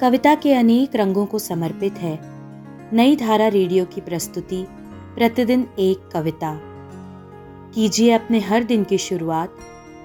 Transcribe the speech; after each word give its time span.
कविता 0.00 0.34
के 0.34 0.54
अनेक 0.54 0.96
रंगों 0.96 1.26
को 1.26 1.38
समर्पित 1.38 1.92
है। 1.92 2.18
नई 2.94 3.16
धारा 3.16 3.48
रेडियो 3.48 3.84
की 3.84 4.00
प्रस्तुति, 4.00 4.66
प्रतिदिन 5.14 5.70
एक 5.78 6.10
कविता। 6.12 6.60
कीजिए 7.74 8.12
अपने 8.12 8.40
हर 8.40 8.64
दिन 8.64 8.84
की 8.84 8.98
शुरुआत 8.98 9.56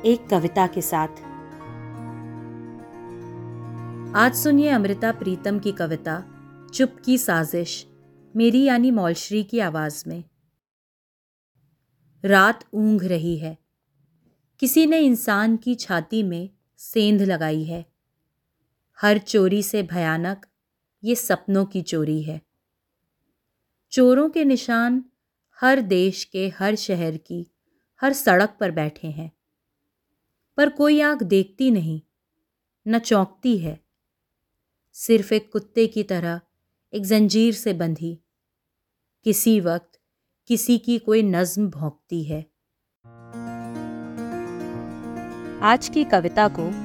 एक 0.06 0.28
कविता 0.28 0.68
के 0.68 0.82
साथ। 0.82 1.08
आज 4.16 4.36
सुनिए 4.36 4.70
अमृता 4.70 5.12
प्रीतम 5.12 5.60
की 5.60 5.72
कविता, 5.72 6.24
चुप 6.74 6.96
की 7.06 7.18
साजिश, 7.18 7.88
मेरी 8.36 8.64
यानी 8.64 8.92
मौलश्री 8.92 9.44
की 9.44 9.60
आवाज़ 9.60 10.10
में। 10.10 10.24
रात 12.26 12.66
ऊंघ 12.74 13.06
रही 13.06 13.38
है। 13.38 13.58
किसी 14.60 14.86
ने 14.86 15.00
इंसान 15.00 15.58
की 15.58 15.76
छाती 15.76 16.24
में 16.24 16.50
सेंध 16.78 17.22
लगाई 17.22 17.64
है। 17.64 17.95
हर 19.02 19.18
चोरी 19.18 19.64
से 19.64 19.84
भयानक, 19.84 20.46
ये 21.04 21.16
सपनों 21.16 21.66
की 21.66 21.82
चोरी 21.82 22.24
है। 22.24 22.42
चोरों 23.92 24.30
के 24.30 24.46
निशान 24.46 25.06
हर 25.62 25.82
देश 25.82 26.24
के 26.24 26.50
हर 26.50 26.76
शहर 26.76 27.18
की, 27.18 27.52
हर 28.02 28.14
सड़क 28.14 28.58
पर 28.60 28.72
बैठे 28.72 29.08
हैं। 29.08 29.32
पर 30.58 30.70
कोई 30.70 31.02
आँख 31.02 31.24
देखती 31.24 31.72
नहीं, 31.72 32.02
न 32.88 33.00
चौंकती 33.00 33.58
है। 33.58 33.86
सिर्फ़ 34.94 35.34
एक 35.34 35.52
कुत्ते 35.52 35.88
की 35.88 36.04
तरह, 36.04 36.42
एक 36.94 37.06
जंजीर 37.06 37.54
से 37.54 37.74
बंधी। 37.74 38.20
किसी 39.24 39.60
वक्त 39.60 40.00
किसी 40.48 40.78
की 40.78 41.00
कोई 41.00 41.24
नज्म 41.24 41.70
भोंकती 41.70 42.24
है। 42.24 42.42
आज 45.62 45.90
की 45.94 46.04
कविता 46.04 46.48
को 46.48 46.85